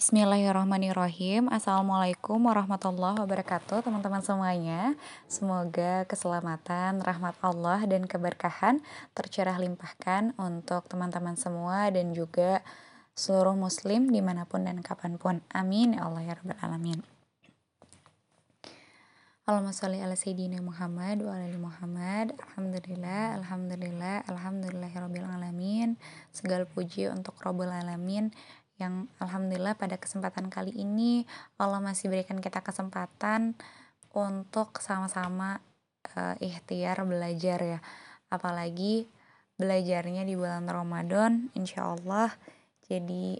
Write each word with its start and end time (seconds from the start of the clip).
Bismillahirrahmanirrahim. 0.00 1.52
Assalamualaikum 1.52 2.40
warahmatullahi 2.48 3.20
wabarakatuh 3.20 3.84
Teman-teman 3.84 4.24
semuanya. 4.24 4.96
Semoga 5.28 6.08
keselamatan, 6.08 7.04
rahmat 7.04 7.36
Allah 7.44 7.84
dan 7.84 8.08
keberkahan 8.08 8.80
Tercurah 9.12 9.60
limpahkan 9.60 10.32
untuk 10.40 10.88
teman-teman 10.88 11.36
semua 11.36 11.92
Dan 11.92 12.16
juga 12.16 12.64
seluruh 13.12 13.52
muslim 13.52 14.08
di 14.08 14.24
mana 14.24 14.48
pun 14.48 14.64
dan 14.64 14.80
kapan 14.80 15.20
pun. 15.20 15.44
Amin. 15.52 15.92
Ya 15.92 16.08
Allah 16.08 16.24
ya 16.24 16.32
Rabbal 16.32 16.56
Alamin. 16.64 17.04
Allahumma 19.50 19.74
ala 19.74 20.14
sayyidina 20.14 20.62
Muhammad 20.62 21.26
wa 21.26 21.34
ala 21.34 21.58
Muhammad. 21.58 22.38
Alhamdulillah, 22.38 23.34
alhamdulillah, 23.42 24.22
alhamdulillahirabbil 24.30 25.26
alamin. 25.26 25.98
Segala 26.30 26.70
puji 26.70 27.10
untuk 27.10 27.34
Rabbul 27.42 27.66
alamin 27.66 28.30
yang 28.80 29.06
alhamdulillah 29.20 29.76
pada 29.76 30.00
kesempatan 30.00 30.48
kali 30.48 30.72
ini 30.72 31.28
Allah 31.60 31.78
masih 31.84 32.08
berikan 32.08 32.40
kita 32.40 32.64
kesempatan 32.64 33.54
untuk 34.16 34.80
sama-sama 34.80 35.60
uh, 36.16 36.34
ikhtiar 36.40 37.04
belajar 37.04 37.60
ya. 37.60 37.78
Apalagi 38.32 39.06
belajarnya 39.60 40.24
di 40.24 40.34
bulan 40.34 40.64
Ramadan 40.64 41.52
insya 41.52 41.92
Allah 41.92 42.32
jadi 42.88 43.38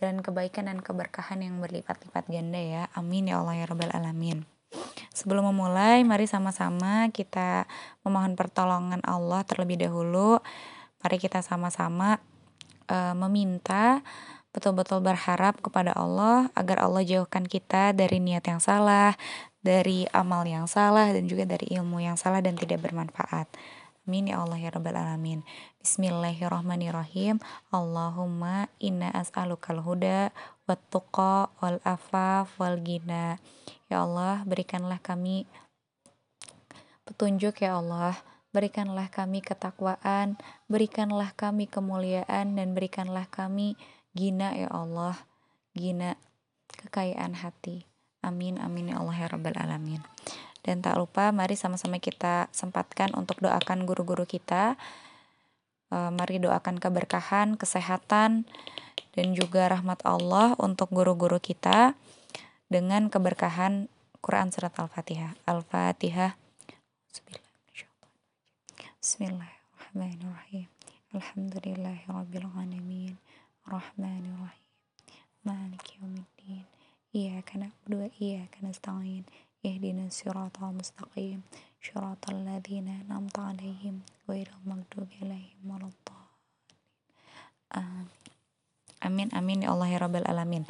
jalan 0.00 0.24
kebaikan 0.24 0.72
dan 0.72 0.80
keberkahan 0.80 1.44
yang 1.44 1.60
berlipat-lipat 1.60 2.24
ganda 2.32 2.58
ya. 2.58 2.82
Amin 2.96 3.28
ya 3.28 3.44
Allah 3.44 3.60
ya 3.60 3.68
rabbal 3.68 3.92
alamin. 3.92 4.48
Sebelum 5.12 5.52
memulai, 5.52 6.00
mari 6.06 6.24
sama-sama 6.24 7.12
kita 7.12 7.68
memohon 8.06 8.38
pertolongan 8.38 9.04
Allah 9.04 9.44
terlebih 9.44 9.76
dahulu. 9.76 10.40
Mari 11.04 11.16
kita 11.20 11.44
sama-sama 11.44 12.22
uh, 12.90 13.14
meminta 13.14 14.02
betul-betul 14.50 14.98
berharap 14.98 15.62
kepada 15.62 15.94
Allah 15.94 16.50
agar 16.58 16.82
Allah 16.82 17.06
jauhkan 17.06 17.46
kita 17.46 17.94
dari 17.94 18.18
niat 18.18 18.42
yang 18.50 18.58
salah, 18.58 19.14
dari 19.62 20.10
amal 20.10 20.42
yang 20.42 20.66
salah 20.66 21.06
dan 21.14 21.30
juga 21.30 21.46
dari 21.46 21.70
ilmu 21.70 22.02
yang 22.02 22.18
salah 22.18 22.42
dan 22.42 22.58
tidak 22.58 22.82
bermanfaat. 22.82 23.46
Amin 24.10 24.26
ya 24.26 24.42
Allah 24.42 24.58
ya 24.58 24.74
Rabbal 24.74 24.98
Alamin. 24.98 25.46
Bismillahirrahmanirrahim. 25.78 27.38
Allahumma 27.70 28.66
inna 28.82 29.14
as'alukal 29.14 29.86
huda 29.86 30.34
wat 30.66 30.82
tuqa 30.90 31.46
wal 31.62 31.78
afaf 31.86 32.50
wal 32.58 32.80
gina. 32.82 33.38
Ya 33.86 34.02
Allah, 34.02 34.42
berikanlah 34.42 34.98
kami 34.98 35.46
petunjuk 37.06 37.62
ya 37.62 37.78
Allah 37.78 38.18
Berikanlah 38.50 39.06
kami 39.14 39.46
ketakwaan, 39.46 40.34
berikanlah 40.66 41.30
kami 41.38 41.70
kemuliaan, 41.70 42.58
dan 42.58 42.74
berikanlah 42.74 43.30
kami 43.30 43.78
gina 44.10 44.50
ya 44.58 44.66
Allah, 44.74 45.14
gina 45.70 46.18
kekayaan 46.74 47.38
hati. 47.38 47.86
Amin, 48.20 48.58
amin 48.58 48.90
ya 48.90 48.98
Allah 48.98 49.16
ya 49.16 49.26
Rabbal 49.30 49.54
Alamin. 49.54 50.02
Dan 50.60 50.84
tak 50.84 51.00
lupa, 51.00 51.32
mari 51.32 51.56
sama-sama 51.56 51.96
kita 52.02 52.52
sempatkan 52.52 53.16
untuk 53.16 53.40
doakan 53.40 53.88
guru-guru 53.88 54.28
kita. 54.28 54.76
E, 55.88 55.96
mari 56.12 56.36
doakan 56.36 56.76
keberkahan, 56.76 57.56
kesehatan, 57.56 58.44
dan 59.16 59.26
juga 59.32 59.72
rahmat 59.72 60.04
Allah 60.04 60.52
untuk 60.60 60.92
guru-guru 60.92 61.40
kita 61.40 61.96
dengan 62.68 63.08
keberkahan 63.08 63.88
Quran 64.20 64.52
Surat 64.52 64.76
Al-Fatihah. 64.76 65.32
Al-Fatihah. 65.48 66.36
Bismillahirrahmanirrahim. 69.00 70.68
Alhamdulillahirrahmanirrahim. 71.16 73.16
Rahmanirrahim. 73.64 74.66
Malik 75.40 75.96
yawmiddin. 75.96 76.68
Iyaka 77.08 77.64
na'budu 77.64 78.04
wa 78.04 78.12
iyaka 78.20 78.60
nasta'in. 78.60 79.24
Ihdina 79.64 80.04
siratal 80.12 80.76
mustaqim. 80.76 81.40
Siratal 81.80 82.44
ladzina 82.44 83.00
an'amta 83.08 83.48
'alaihim 83.48 84.04
ghairil 84.28 84.60
maghdubi 84.68 85.16
'alaihim 85.24 85.64
waladdallin. 85.64 88.04
Amin. 89.00 89.32
Amin 89.32 89.64
ya 89.64 89.72
Allah 89.72 89.96
ya 89.96 89.98
rabbal 90.04 90.28
alamin. 90.28 90.68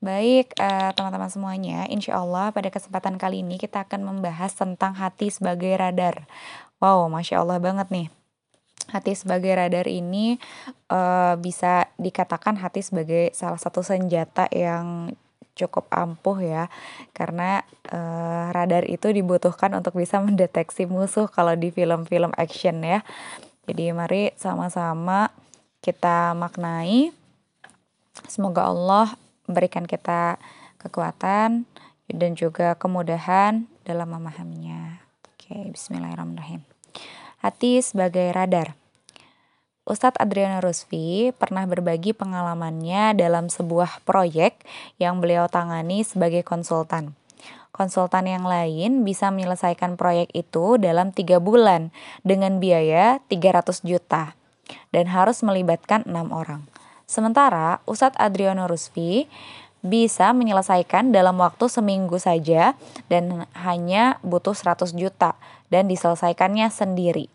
Baik, 0.00 0.56
uh, 0.56 0.96
teman-teman 0.96 1.28
semuanya, 1.28 1.84
insya 1.92 2.24
Allah 2.24 2.56
pada 2.56 2.72
kesempatan 2.72 3.20
kali 3.20 3.44
ini 3.44 3.60
kita 3.60 3.84
akan 3.84 4.08
membahas 4.08 4.56
tentang 4.56 4.96
hati 4.96 5.28
sebagai 5.28 5.76
radar. 5.76 6.24
Wow, 6.80 7.12
masya 7.12 7.44
Allah 7.44 7.60
banget 7.60 7.92
nih. 7.92 8.08
Hati 8.88 9.12
sebagai 9.14 9.52
radar 9.52 9.86
ini 9.86 10.40
uh, 10.88 11.36
bisa 11.36 11.86
dikatakan 12.00 12.56
hati 12.58 12.80
sebagai 12.80 13.30
salah 13.36 13.60
satu 13.60 13.84
senjata 13.84 14.48
yang 14.50 15.14
cukup 15.54 15.92
ampuh 15.92 16.40
ya, 16.40 16.72
karena 17.12 17.60
uh, 17.92 18.48
radar 18.50 18.88
itu 18.88 19.12
dibutuhkan 19.12 19.76
untuk 19.76 20.00
bisa 20.00 20.18
mendeteksi 20.24 20.88
musuh 20.88 21.28
kalau 21.28 21.52
di 21.52 21.68
film-film 21.68 22.32
action 22.40 22.80
ya. 22.80 23.04
Jadi 23.68 23.92
mari 23.92 24.32
sama-sama 24.40 25.28
kita 25.84 26.32
maknai. 26.32 27.12
Semoga 28.24 28.72
Allah 28.72 29.12
memberikan 29.44 29.84
kita 29.84 30.40
kekuatan 30.80 31.68
dan 32.08 32.32
juga 32.34 32.72
kemudahan 32.74 33.68
dalam 33.84 34.08
memahaminya. 34.16 35.04
Oke, 35.36 35.70
bismillahirrahmanirrahim. 35.70 36.69
Hati 37.40 37.80
sebagai 37.80 38.36
radar. 38.36 38.76
Ustadz 39.88 40.20
Adriana 40.20 40.60
Rusfi 40.60 41.32
pernah 41.32 41.64
berbagi 41.64 42.12
pengalamannya 42.12 43.16
dalam 43.16 43.48
sebuah 43.48 44.04
proyek 44.04 44.60
yang 45.00 45.24
beliau 45.24 45.48
tangani 45.48 46.04
sebagai 46.04 46.44
konsultan. 46.44 47.16
Konsultan 47.72 48.28
yang 48.28 48.44
lain 48.44 49.08
bisa 49.08 49.32
menyelesaikan 49.32 49.96
proyek 49.96 50.28
itu 50.36 50.76
dalam 50.76 51.16
tiga 51.16 51.40
bulan 51.40 51.96
dengan 52.28 52.60
biaya 52.60 53.24
300 53.32 53.88
juta 53.88 54.36
dan 54.92 55.08
harus 55.08 55.40
melibatkan 55.40 56.04
enam 56.04 56.36
orang. 56.36 56.68
Sementara 57.08 57.80
Ustadz 57.88 58.20
Adriano 58.20 58.68
Rusfi 58.68 59.24
bisa 59.80 60.36
menyelesaikan 60.36 61.12
dalam 61.12 61.40
waktu 61.40 61.68
seminggu 61.72 62.20
saja 62.20 62.76
dan 63.08 63.48
hanya 63.56 64.20
butuh 64.20 64.52
100 64.52 64.92
juta 64.92 65.36
dan 65.72 65.88
diselesaikannya 65.88 66.68
sendiri. 66.68 67.32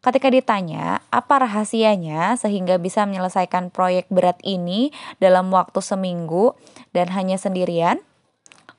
Ketika 0.00 0.32
ditanya 0.32 1.04
apa 1.12 1.44
rahasianya 1.44 2.32
sehingga 2.40 2.80
bisa 2.80 3.04
menyelesaikan 3.04 3.68
proyek 3.68 4.08
berat 4.08 4.40
ini 4.40 4.96
dalam 5.20 5.52
waktu 5.52 5.84
seminggu 5.84 6.56
dan 6.96 7.12
hanya 7.12 7.36
sendirian, 7.36 8.00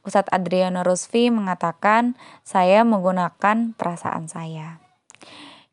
Ustadz 0.01 0.33
Adriano 0.33 0.81
Rusfi 0.81 1.29
mengatakan 1.29 2.17
saya 2.41 2.81
menggunakan 2.81 3.77
perasaan 3.77 4.25
saya. 4.25 4.81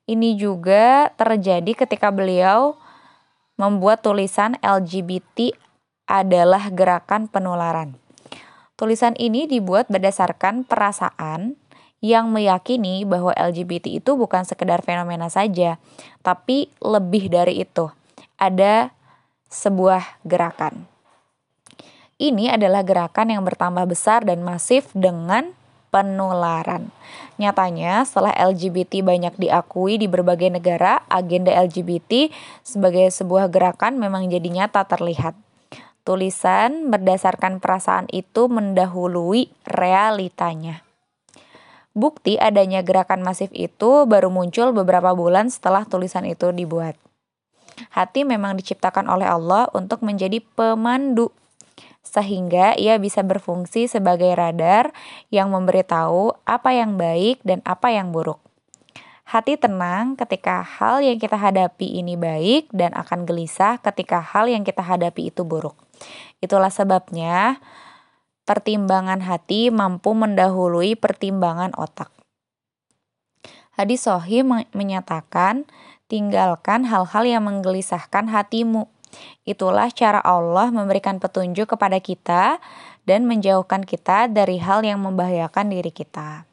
Ini 0.05 0.37
juga 0.37 1.17
terjadi 1.17 1.73
ketika 1.73 2.13
beliau 2.13 2.77
membuat 3.57 4.05
tulisan 4.05 4.61
LGBT 4.61 5.57
adalah 6.09 6.73
gerakan 6.73 7.29
penularan. 7.29 8.01
Tulisan 8.81 9.13
ini 9.21 9.45
dibuat 9.45 9.93
berdasarkan 9.93 10.65
perasaan 10.65 11.61
yang 12.01 12.31
meyakini 12.31 13.03
bahwa 13.03 13.35
LGBT 13.35 14.01
itu 14.01 14.15
bukan 14.15 14.47
sekedar 14.47 14.81
fenomena 14.87 15.29
saja, 15.29 15.77
tapi 16.25 16.73
lebih 16.81 17.29
dari 17.29 17.61
itu. 17.61 17.91
Ada 18.39 18.95
sebuah 19.51 20.23
gerakan. 20.23 20.87
Ini 22.19 22.59
adalah 22.59 22.83
gerakan 22.83 23.31
yang 23.31 23.43
bertambah 23.47 23.87
besar 23.87 24.27
dan 24.27 24.43
masif 24.43 24.91
dengan 24.95 25.55
penularan. 25.95 26.91
Nyatanya, 27.39 28.03
setelah 28.03 28.35
LGBT 28.35 29.07
banyak 29.07 29.35
diakui 29.39 29.99
di 29.99 30.11
berbagai 30.11 30.51
negara, 30.51 31.03
agenda 31.07 31.55
LGBT 31.55 32.31
sebagai 32.67 33.11
sebuah 33.15 33.47
gerakan 33.51 34.03
memang 34.03 34.27
jadi 34.27 34.51
nyata 34.51 34.83
terlihat. 34.87 35.48
Tulisan 36.09 36.89
berdasarkan 36.89 37.61
perasaan 37.61 38.09
itu 38.09 38.49
mendahului 38.49 39.53
realitanya. 39.69 40.81
Bukti 41.93 42.41
adanya 42.41 42.81
gerakan 42.81 43.21
masif 43.21 43.53
itu 43.53 44.09
baru 44.09 44.33
muncul 44.33 44.73
beberapa 44.73 45.13
bulan 45.13 45.53
setelah 45.53 45.85
tulisan 45.85 46.25
itu 46.25 46.49
dibuat. 46.49 46.97
Hati 47.93 48.25
memang 48.25 48.57
diciptakan 48.57 49.05
oleh 49.05 49.29
Allah 49.29 49.69
untuk 49.77 50.01
menjadi 50.01 50.41
pemandu 50.57 51.29
sehingga 52.01 52.73
ia 52.81 52.97
bisa 52.97 53.21
berfungsi 53.21 53.85
sebagai 53.85 54.33
radar 54.33 54.97
yang 55.29 55.53
memberitahu 55.53 56.33
apa 56.49 56.73
yang 56.73 56.97
baik 56.97 57.45
dan 57.45 57.61
apa 57.69 57.93
yang 57.93 58.17
buruk. 58.17 58.41
Hati 59.29 59.61
tenang 59.61 60.17
ketika 60.17 60.65
hal 60.65 61.05
yang 61.05 61.21
kita 61.21 61.37
hadapi 61.37 62.01
ini 62.01 62.17
baik 62.17 62.73
dan 62.73 62.97
akan 62.97 63.29
gelisah 63.29 63.77
ketika 63.85 64.25
hal 64.25 64.49
yang 64.49 64.65
kita 64.65 64.81
hadapi 64.81 65.29
itu 65.29 65.45
buruk. 65.45 65.88
Itulah 66.39 66.71
sebabnya 66.71 67.59
pertimbangan 68.49 69.21
hati 69.23 69.69
mampu 69.69 70.17
mendahului 70.17 70.97
pertimbangan 70.97 71.77
otak. 71.77 72.09
Hadis 73.79 74.11
Sohi 74.11 74.43
menyatakan, 74.75 75.69
tinggalkan 76.11 76.89
hal-hal 76.89 77.23
yang 77.23 77.47
menggelisahkan 77.47 78.27
hatimu 78.27 78.91
Itulah 79.49 79.89
cara 79.93 80.21
Allah 80.21 80.69
memberikan 80.69 81.17
petunjuk 81.17 81.73
kepada 81.77 82.01
kita 82.01 82.61
dan 83.09 83.25
menjauhkan 83.25 83.85
kita 83.85 84.29
dari 84.29 84.61
hal 84.61 84.85
yang 84.85 85.01
membahayakan 85.01 85.73
diri 85.73 85.89
kita. 85.89 86.45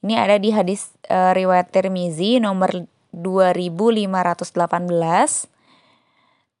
Ini 0.00 0.16
ada 0.16 0.40
di 0.40 0.48
hadis 0.54 0.94
e, 1.04 1.34
riwayat 1.36 1.74
Tirmizi 1.74 2.40
nomor 2.40 2.72
2518. 3.12 5.59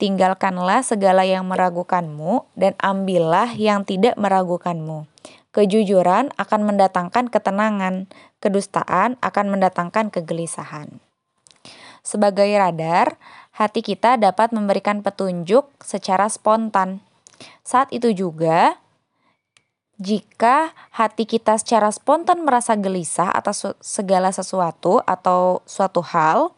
Tinggalkanlah 0.00 0.80
segala 0.80 1.28
yang 1.28 1.44
meragukanmu 1.44 2.48
dan 2.56 2.72
ambillah 2.80 3.52
yang 3.52 3.84
tidak 3.84 4.16
meragukanmu. 4.16 5.04
Kejujuran 5.52 6.32
akan 6.40 6.60
mendatangkan 6.64 7.28
ketenangan, 7.28 8.08
kedustaan 8.40 9.20
akan 9.20 9.46
mendatangkan 9.52 10.08
kegelisahan. 10.08 11.04
Sebagai 12.00 12.48
radar, 12.48 13.20
hati 13.52 13.84
kita 13.84 14.16
dapat 14.16 14.56
memberikan 14.56 15.04
petunjuk 15.04 15.68
secara 15.84 16.32
spontan. 16.32 17.04
Saat 17.60 17.92
itu 17.92 18.08
juga, 18.16 18.80
jika 20.00 20.72
hati 20.96 21.28
kita 21.28 21.60
secara 21.60 21.92
spontan 21.92 22.40
merasa 22.48 22.72
gelisah 22.72 23.28
atas 23.36 23.68
segala 23.84 24.32
sesuatu 24.32 25.04
atau 25.04 25.60
suatu 25.68 26.00
hal, 26.00 26.56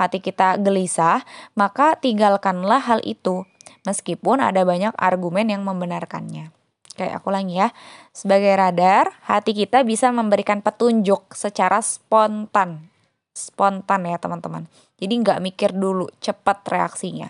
hati 0.00 0.24
kita 0.24 0.56
gelisah, 0.56 1.28
maka 1.52 2.00
tinggalkanlah 2.00 2.80
hal 2.80 3.04
itu, 3.04 3.44
meskipun 3.84 4.40
ada 4.40 4.64
banyak 4.64 4.96
argumen 4.96 5.52
yang 5.52 5.60
membenarkannya. 5.60 6.56
Kayak 6.96 7.20
aku 7.20 7.28
lagi 7.28 7.60
ya. 7.60 7.68
Sebagai 8.16 8.56
radar, 8.56 9.12
hati 9.28 9.52
kita 9.52 9.84
bisa 9.84 10.08
memberikan 10.08 10.64
petunjuk 10.64 11.36
secara 11.36 11.84
spontan. 11.84 12.88
Spontan 13.36 14.08
ya 14.08 14.16
teman-teman. 14.16 14.64
Jadi 14.96 15.14
nggak 15.20 15.40
mikir 15.44 15.70
dulu, 15.76 16.08
cepat 16.20 16.64
reaksinya. 16.68 17.28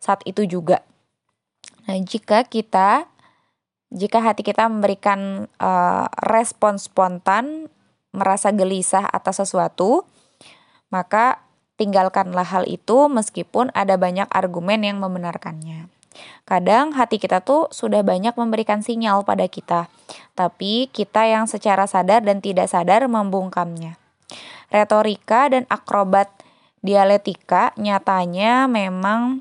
Saat 0.00 0.24
itu 0.24 0.48
juga. 0.48 0.80
Nah, 1.84 1.96
jika 2.00 2.44
kita 2.48 3.08
jika 3.90 4.22
hati 4.22 4.46
kita 4.46 4.70
memberikan 4.70 5.50
uh, 5.58 6.06
respon 6.30 6.78
spontan, 6.78 7.66
merasa 8.14 8.54
gelisah 8.54 9.02
atas 9.02 9.42
sesuatu, 9.42 10.06
maka 10.94 11.42
tinggalkanlah 11.80 12.44
hal 12.44 12.68
itu 12.68 13.08
meskipun 13.08 13.72
ada 13.72 13.96
banyak 13.96 14.28
argumen 14.28 14.84
yang 14.84 15.00
membenarkannya. 15.00 15.88
Kadang 16.44 16.92
hati 16.92 17.16
kita 17.16 17.40
tuh 17.40 17.72
sudah 17.72 18.04
banyak 18.04 18.36
memberikan 18.36 18.84
sinyal 18.84 19.24
pada 19.24 19.48
kita, 19.48 19.88
tapi 20.36 20.92
kita 20.92 21.24
yang 21.24 21.48
secara 21.48 21.88
sadar 21.88 22.20
dan 22.20 22.44
tidak 22.44 22.68
sadar 22.68 23.08
membungkamnya. 23.08 23.96
Retorika 24.68 25.48
dan 25.48 25.64
akrobat 25.72 26.28
dialektika 26.84 27.72
nyatanya 27.80 28.68
memang 28.68 29.40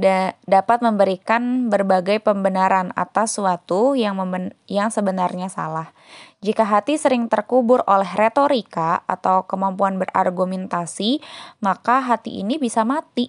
da 0.00 0.32
dapat 0.48 0.80
memberikan 0.80 1.68
berbagai 1.68 2.24
pembenaran 2.24 2.96
atas 2.96 3.36
suatu 3.36 3.92
yang, 3.92 4.16
yang 4.64 4.88
sebenarnya 4.88 5.52
salah. 5.52 5.92
Jika 6.40 6.64
hati 6.64 6.96
sering 6.96 7.28
terkubur 7.28 7.84
oleh 7.84 8.08
retorika 8.16 9.04
atau 9.04 9.44
kemampuan 9.44 10.00
berargumentasi, 10.00 11.20
maka 11.60 12.00
hati 12.00 12.40
ini 12.40 12.56
bisa 12.56 12.88
mati 12.88 13.28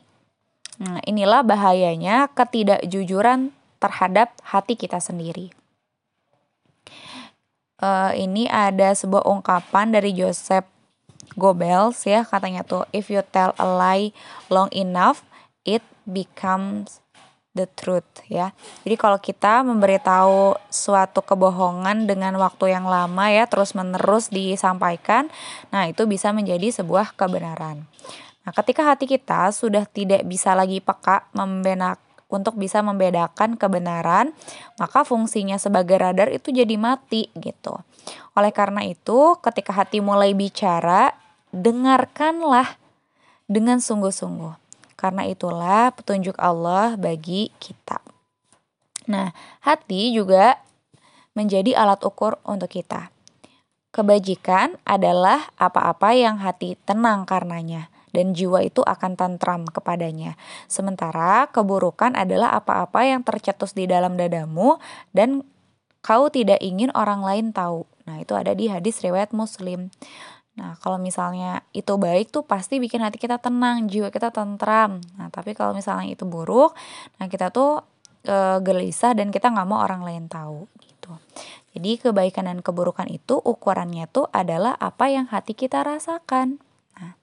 Nah, 0.81 0.97
inilah 1.05 1.45
bahayanya 1.45 2.25
ketidakjujuran 2.33 3.53
terhadap 3.77 4.33
hati 4.41 4.73
kita 4.73 4.97
sendiri. 4.97 5.53
Uh, 7.77 8.13
ini 8.17 8.49
ada 8.49 8.89
sebuah 8.93 9.25
ungkapan 9.29 9.93
dari 9.93 10.13
Joseph 10.13 10.65
Goebbels 11.37 12.01
ya 12.05 12.25
katanya 12.25 12.61
tuh 12.61 12.85
if 12.93 13.09
you 13.09 13.21
tell 13.33 13.57
a 13.57 13.65
lie 13.65 14.13
long 14.53 14.69
enough 14.69 15.25
it 15.65 15.81
becomes 16.07 17.01
the 17.51 17.67
truth 17.67 18.07
ya. 18.31 18.55
Jadi 18.87 18.95
kalau 18.95 19.19
kita 19.19 19.63
memberitahu 19.67 20.55
suatu 20.71 21.19
kebohongan 21.19 22.07
dengan 22.07 22.35
waktu 22.39 22.71
yang 22.71 22.87
lama 22.87 23.27
ya 23.27 23.43
terus-menerus 23.47 24.31
disampaikan, 24.31 25.27
nah 25.67 25.87
itu 25.87 26.07
bisa 26.07 26.31
menjadi 26.31 26.71
sebuah 26.71 27.15
kebenaran. 27.19 27.83
Nah, 28.41 28.51
ketika 28.55 28.81
hati 28.87 29.05
kita 29.05 29.53
sudah 29.53 29.85
tidak 29.85 30.25
bisa 30.25 30.57
lagi 30.57 30.81
peka 30.81 31.29
membenak 31.37 32.01
untuk 32.31 32.55
bisa 32.55 32.79
membedakan 32.79 33.59
kebenaran, 33.59 34.31
maka 34.79 35.03
fungsinya 35.03 35.59
sebagai 35.59 35.99
radar 35.99 36.31
itu 36.31 36.49
jadi 36.49 36.73
mati 36.79 37.27
gitu. 37.35 37.75
Oleh 38.33 38.55
karena 38.55 38.87
itu, 38.87 39.35
ketika 39.43 39.75
hati 39.75 39.99
mulai 39.99 40.31
bicara, 40.31 41.11
dengarkanlah 41.51 42.79
dengan 43.51 43.83
sungguh-sungguh. 43.83 44.55
Karena 45.01 45.25
itulah 45.25 45.89
petunjuk 45.97 46.37
Allah 46.37 46.93
bagi 46.93 47.49
kita. 47.57 47.97
Nah, 49.09 49.33
hati 49.65 50.13
juga 50.13 50.61
menjadi 51.33 51.73
alat 51.73 52.05
ukur 52.05 52.37
untuk 52.45 52.69
kita. 52.69 53.09
Kebajikan 53.89 54.77
adalah 54.85 55.49
apa-apa 55.57 56.13
yang 56.13 56.37
hati 56.37 56.77
tenang 56.85 57.25
karenanya 57.25 57.89
dan 58.15 58.35
jiwa 58.35 58.63
itu 58.63 58.85
akan 58.85 59.17
tantram 59.17 59.67
kepadanya. 59.67 60.37
Sementara 60.69 61.49
keburukan 61.49 62.15
adalah 62.15 62.55
apa-apa 62.55 63.03
yang 63.07 63.25
tercetus 63.25 63.75
di 63.75 63.89
dalam 63.89 64.15
dadamu 64.15 64.77
dan 65.11 65.43
kau 66.05 66.27
tidak 66.31 66.59
ingin 66.63 66.91
orang 66.95 67.23
lain 67.23 67.51
tahu. 67.51 67.87
Nah, 68.07 68.19
itu 68.19 68.35
ada 68.35 68.51
di 68.55 68.67
hadis 68.67 68.99
riwayat 69.03 69.31
Muslim. 69.35 69.91
Nah, 70.59 70.75
kalau 70.83 70.99
misalnya 70.99 71.63
itu 71.71 71.95
baik 71.95 72.31
tuh 72.35 72.43
pasti 72.43 72.77
bikin 72.83 72.99
hati 72.99 73.15
kita 73.15 73.39
tenang, 73.39 73.87
jiwa 73.87 74.11
kita 74.11 74.35
tentram. 74.35 74.99
Nah, 75.15 75.31
tapi 75.31 75.55
kalau 75.55 75.71
misalnya 75.71 76.11
itu 76.11 76.27
buruk, 76.27 76.75
nah 77.15 77.31
kita 77.31 77.55
tuh 77.55 77.87
e, 78.27 78.59
gelisah 78.59 79.15
dan 79.15 79.31
kita 79.31 79.47
nggak 79.47 79.67
mau 79.67 79.79
orang 79.79 80.03
lain 80.03 80.27
tahu 80.27 80.67
gitu. 80.83 81.15
Jadi 81.71 82.03
kebaikan 82.03 82.51
dan 82.51 82.59
keburukan 82.59 83.07
itu 83.07 83.39
ukurannya 83.39 84.11
tuh 84.11 84.27
adalah 84.35 84.75
apa 84.75 85.07
yang 85.07 85.31
hati 85.31 85.55
kita 85.55 85.87
rasakan. 85.87 86.59
Nah, 86.99 87.15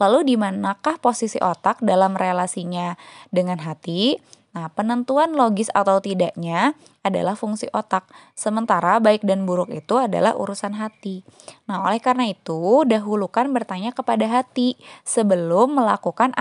lalu 0.00 0.32
di 0.32 0.34
manakah 0.40 0.96
posisi 0.96 1.36
otak 1.36 1.84
dalam 1.84 2.16
relasinya 2.16 2.96
dengan 3.28 3.60
hati? 3.60 4.16
Nah, 4.50 4.66
penentuan 4.74 5.38
logis 5.38 5.70
atau 5.70 6.02
tidaknya 6.02 6.74
adalah 7.06 7.38
fungsi 7.38 7.70
otak, 7.70 8.10
sementara 8.34 8.98
baik 8.98 9.22
dan 9.22 9.46
buruk 9.46 9.70
itu 9.70 9.94
adalah 9.94 10.34
urusan 10.34 10.74
hati. 10.74 11.22
Nah, 11.70 11.86
oleh 11.86 12.02
karena 12.02 12.26
itu, 12.26 12.82
dahulukan 12.82 13.46
bertanya 13.54 13.94
kepada 13.94 14.26
hati 14.26 14.74
sebelum 15.06 15.78
melakukan 15.78 16.34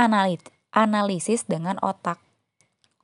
analisis 0.74 1.46
dengan 1.46 1.78
otak. 1.86 2.18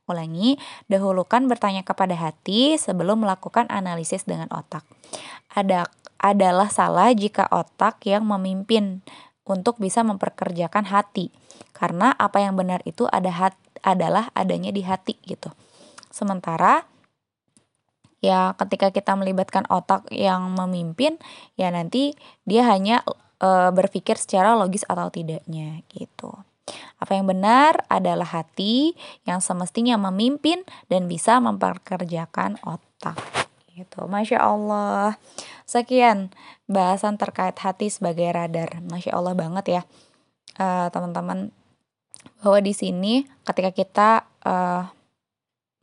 Ulangi, 0.06 0.58
dahulukan 0.86 1.50
bertanya 1.50 1.82
kepada 1.82 2.14
hati 2.14 2.78
sebelum 2.78 3.26
melakukan 3.26 3.66
analisis 3.74 4.26
dengan 4.26 4.50
otak. 4.54 4.86
Ada 5.54 5.90
adalah 6.22 6.70
salah 6.74 7.14
jika 7.14 7.46
otak 7.54 8.02
yang 8.06 8.26
memimpin 8.26 9.06
untuk 9.46 9.78
bisa 9.78 10.02
memperkerjakan 10.02 10.90
hati. 10.90 11.30
Karena 11.74 12.14
apa 12.18 12.42
yang 12.42 12.58
benar 12.58 12.82
itu 12.86 13.06
ada 13.10 13.30
hat, 13.30 13.54
adalah 13.86 14.34
adanya 14.34 14.74
di 14.74 14.82
hati 14.82 15.14
gitu. 15.24 15.54
Sementara 16.10 16.82
ya 18.20 18.58
ketika 18.58 18.90
kita 18.90 19.14
melibatkan 19.14 19.70
otak 19.70 20.10
yang 20.10 20.58
memimpin 20.58 21.22
ya 21.54 21.70
nanti 21.70 22.18
dia 22.50 22.66
hanya 22.66 23.06
e, 23.38 23.70
berpikir 23.70 24.18
secara 24.18 24.58
logis 24.58 24.82
atau 24.90 25.14
tidaknya 25.14 25.86
gitu. 25.94 26.34
Apa 26.98 27.14
yang 27.14 27.30
benar 27.30 27.86
adalah 27.94 28.26
hati 28.26 28.98
yang 29.30 29.38
semestinya 29.38 30.02
memimpin 30.10 30.66
dan 30.90 31.06
bisa 31.06 31.38
memperkerjakan 31.38 32.58
otak. 32.66 33.22
Gitu. 33.76 34.02
Masya 34.08 34.42
Allah. 34.42 35.20
Sekian 35.70 36.34
bahasan 36.66 37.22
terkait 37.22 37.54
hati 37.62 37.94
sebagai 37.94 38.26
radar. 38.34 38.82
Masya 38.82 39.14
Allah 39.14 39.38
banget 39.38 39.66
ya 39.70 39.82
uh, 40.60 40.88
teman-teman 40.92 41.52
bahwa 42.44 42.60
di 42.62 42.74
sini 42.76 43.28
ketika 43.48 43.72
kita 43.72 44.10
uh, 44.44 44.90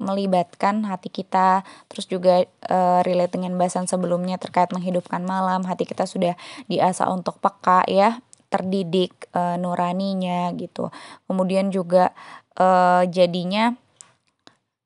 melibatkan 0.03 0.83
hati 0.83 1.09
kita 1.09 1.63
terus 1.87 2.11
juga 2.11 2.43
uh, 2.67 3.01
relate 3.07 3.39
dengan 3.39 3.55
bahasan 3.55 3.87
sebelumnya 3.87 4.35
terkait 4.37 4.75
menghidupkan 4.75 5.23
malam 5.23 5.63
hati 5.63 5.87
kita 5.87 6.11
sudah 6.11 6.35
diasah 6.67 7.07
untuk 7.07 7.39
peka 7.39 7.87
ya 7.87 8.19
terdidik 8.53 9.33
uh, 9.33 9.57
nuraninya 9.57 10.53
gitu. 10.59 10.93
Kemudian 11.25 11.73
juga 11.73 12.13
uh, 12.61 13.07
jadinya 13.09 13.73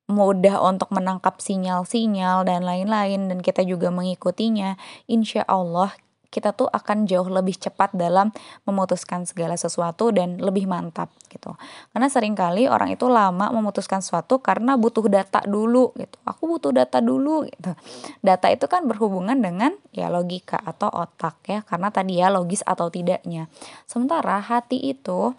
mudah 0.06 0.62
untuk 0.62 0.94
menangkap 0.94 1.42
sinyal-sinyal 1.42 2.46
dan 2.46 2.62
lain-lain 2.62 3.26
dan 3.26 3.42
kita 3.42 3.66
juga 3.66 3.90
mengikutinya, 3.90 4.78
insya 5.11 5.42
Allah 5.50 5.90
kita 6.36 6.52
tuh 6.52 6.68
akan 6.68 7.08
jauh 7.08 7.24
lebih 7.32 7.56
cepat 7.56 7.96
dalam 7.96 8.28
memutuskan 8.68 9.24
segala 9.24 9.56
sesuatu 9.56 10.12
dan 10.12 10.36
lebih 10.36 10.68
mantap 10.68 11.08
gitu. 11.32 11.56
Karena 11.96 12.12
sering 12.12 12.36
kali 12.36 12.68
orang 12.68 12.92
itu 12.92 13.08
lama 13.08 13.48
memutuskan 13.48 14.04
sesuatu 14.04 14.44
karena 14.44 14.76
butuh 14.76 15.08
data 15.08 15.40
dulu 15.48 15.96
gitu. 15.96 16.16
Aku 16.28 16.44
butuh 16.44 16.76
data 16.76 17.00
dulu 17.00 17.48
gitu. 17.48 17.72
Data 18.20 18.52
itu 18.52 18.68
kan 18.68 18.84
berhubungan 18.84 19.40
dengan 19.40 19.72
ya 19.96 20.12
logika 20.12 20.60
atau 20.60 20.92
otak 20.92 21.40
ya 21.48 21.64
karena 21.64 21.88
tadi 21.88 22.20
ya 22.20 22.28
logis 22.28 22.60
atau 22.68 22.92
tidaknya. 22.92 23.48
Sementara 23.88 24.44
hati 24.44 24.76
itu 24.92 25.32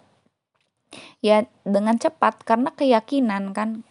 ya 1.22 1.46
dengan 1.62 1.94
cepat 1.94 2.42
karena 2.42 2.74
keyakinan 2.74 3.54
kan 3.54 3.86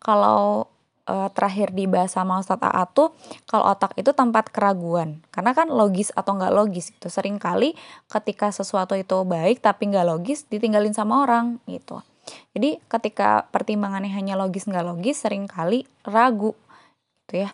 kalau 0.00 0.72
uh, 1.06 1.28
terakhir 1.32 1.72
dibahas 1.72 2.12
sama 2.12 2.42
Ustadz 2.42 2.66
AA 2.66 2.84
tuh 2.90 3.14
kalau 3.46 3.70
otak 3.70 3.94
itu 3.96 4.10
tempat 4.12 4.50
keraguan. 4.50 5.22
Karena 5.30 5.54
kan 5.54 5.70
logis 5.70 6.10
atau 6.12 6.36
nggak 6.36 6.52
logis 6.52 6.92
itu 6.92 7.08
sering 7.08 7.38
kali 7.38 7.78
ketika 8.10 8.50
sesuatu 8.50 8.98
itu 8.98 9.16
baik 9.22 9.62
tapi 9.62 9.90
nggak 9.90 10.06
logis 10.06 10.44
ditinggalin 10.50 10.92
sama 10.92 11.24
orang 11.24 11.62
gitu. 11.70 12.02
Jadi 12.52 12.82
ketika 12.90 13.46
pertimbangannya 13.54 14.10
hanya 14.10 14.34
logis 14.34 14.66
nggak 14.66 14.86
logis 14.86 15.22
sering 15.22 15.46
kali 15.46 15.86
ragu 16.02 16.52
gitu 17.26 17.46
ya. 17.46 17.50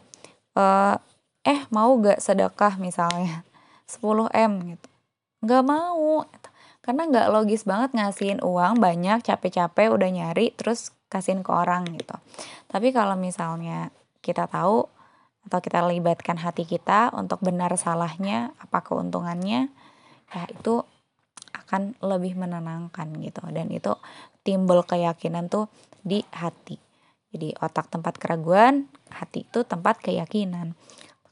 Uh, 0.53 0.97
eh 1.43 1.65
mau 1.73 1.93
gak 2.01 2.21
sedekah 2.21 2.77
misalnya? 2.77 3.45
10 3.89 4.33
m 4.33 4.53
gitu. 4.77 4.89
Nggak 5.45 5.65
mau 5.65 6.25
gitu. 6.25 6.49
karena 6.83 7.07
nggak 7.07 7.29
logis 7.31 7.63
banget 7.63 7.95
ngasihin 7.95 8.43
uang 8.43 8.83
banyak 8.83 9.23
capek-capek 9.23 9.95
udah 9.95 10.11
nyari 10.11 10.51
terus 10.59 10.91
kasihin 11.13 11.45
ke 11.45 11.53
orang 11.53 11.85
gitu. 11.93 12.17
Tapi 12.73 12.89
kalau 12.97 13.21
misalnya 13.21 13.93
kita 14.25 14.49
tahu 14.49 14.89
atau 15.45 15.59
kita 15.61 15.85
libatkan 15.85 16.41
hati 16.41 16.65
kita 16.65 17.13
untuk 17.13 17.45
benar 17.45 17.75
salahnya 17.77 18.57
apa 18.63 18.81
keuntungannya 18.81 19.69
ya 20.33 20.43
itu 20.49 20.81
akan 21.53 21.93
lebih 22.01 22.41
menenangkan 22.41 23.13
gitu. 23.21 23.45
Dan 23.53 23.69
itu 23.69 23.93
timbul 24.41 24.81
keyakinan 24.89 25.53
tuh 25.53 25.69
di 26.01 26.25
hati. 26.33 26.81
Jadi 27.33 27.53
otak 27.61 27.93
tempat 27.93 28.17
keraguan 28.17 28.89
hati 29.13 29.45
itu 29.45 29.65
tempat 29.65 30.01
keyakinan. 30.01 30.77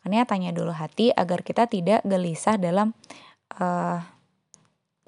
Makanya 0.00 0.24
tanya 0.24 0.50
dulu 0.52 0.72
hati 0.72 1.12
agar 1.12 1.44
kita 1.44 1.68
tidak 1.68 2.00
gelisah 2.08 2.56
dalam 2.56 2.96
uh, 3.60 4.00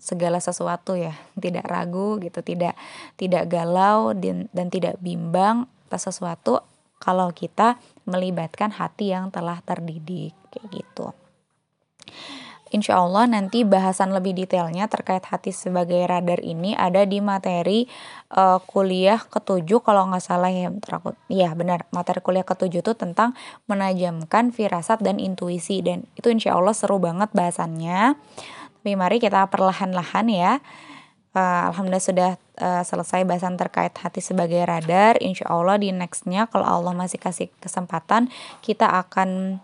segala 0.03 0.43
sesuatu 0.43 0.99
ya. 0.99 1.15
Tidak 1.39 1.63
ragu 1.63 2.19
gitu 2.19 2.43
tidak 2.43 2.75
tidak 3.15 3.47
galau 3.47 4.11
dan, 4.19 4.51
dan 4.51 4.67
tidak 4.67 4.99
bimbang 4.99 5.71
atas 5.87 6.11
sesuatu 6.11 6.67
kalau 6.99 7.31
kita 7.31 7.79
melibatkan 8.09 8.75
hati 8.75 9.15
yang 9.15 9.31
telah 9.31 9.63
terdidik 9.63 10.35
kayak 10.51 10.83
gitu. 10.83 11.15
Insya 12.73 13.05
Allah 13.05 13.29
nanti 13.29 13.69
bahasan 13.69 14.17
lebih 14.17 14.33
detailnya 14.33 14.89
terkait 14.89 15.21
hati 15.29 15.53
sebagai 15.53 16.01
radar 16.09 16.41
ini 16.41 16.73
ada 16.73 17.05
di 17.05 17.21
materi 17.21 17.85
uh, 18.33 18.65
kuliah 18.65 19.21
ketujuh 19.21 19.85
kalau 19.85 20.09
nggak 20.09 20.25
salah 20.25 20.49
ya 20.49 20.73
terakut 20.81 21.13
ya 21.29 21.53
benar 21.53 21.85
materi 21.93 22.25
kuliah 22.25 22.49
ketujuh 22.49 22.81
itu 22.81 22.97
tentang 22.97 23.37
menajamkan 23.69 24.57
firasat 24.57 25.05
dan 25.05 25.21
intuisi 25.21 25.85
dan 25.85 26.09
itu 26.17 26.33
insya 26.33 26.57
Allah 26.57 26.73
seru 26.73 26.97
banget 26.97 27.29
bahasannya 27.37 28.17
tapi 28.83 28.99
mari 28.99 29.23
kita 29.23 29.47
perlahan-lahan 29.47 30.27
ya. 30.27 30.53
Uh, 31.39 31.71
Alhamdulillah 31.71 32.03
sudah 32.03 32.31
uh, 32.59 32.83
selesai 32.83 33.23
bahasan 33.23 33.55
terkait 33.55 33.95
hati 33.95 34.19
sebagai 34.19 34.59
radar. 34.67 35.23
Insya 35.23 35.47
Allah 35.47 35.79
di 35.79 35.95
nextnya 35.95 36.51
kalau 36.51 36.67
Allah 36.67 36.91
masih 36.91 37.23
kasih 37.23 37.47
kesempatan 37.63 38.27
kita 38.59 38.91
akan 38.91 39.63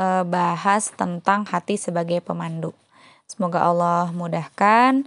uh, 0.00 0.24
bahas 0.24 0.88
tentang 0.96 1.44
hati 1.44 1.76
sebagai 1.76 2.24
pemandu. 2.24 2.72
Semoga 3.28 3.68
Allah 3.68 4.08
mudahkan. 4.16 5.04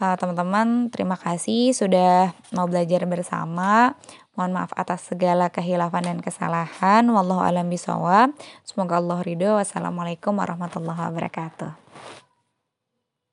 Teman-teman, 0.00 0.88
uh, 0.88 0.90
terima 0.92 1.16
kasih 1.16 1.72
sudah 1.72 2.36
mau 2.52 2.68
belajar 2.68 3.08
bersama. 3.08 3.96
Mohon 4.36 4.60
maaf 4.60 4.72
atas 4.76 5.08
segala 5.08 5.48
kehilafan 5.48 6.04
dan 6.04 6.18
kesalahan. 6.20 7.08
Wallahu 7.08 7.40
alam 7.40 7.64
bisawab. 7.72 8.36
Semoga 8.60 9.00
Allah 9.00 9.24
ridho. 9.24 9.56
Wassalamualaikum 9.56 10.36
warahmatullahi 10.36 11.00
wabarakatuh. 11.00 12.19